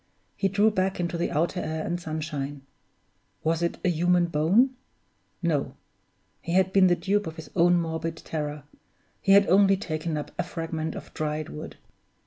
[0.35, 2.63] He drew back into the outer air and sunshine.
[3.43, 4.71] Was it a human bone?
[5.43, 5.75] No!
[6.41, 8.63] he had been the dupe of his own morbid terror
[9.21, 11.77] he had only taken up a fragment of dried wood!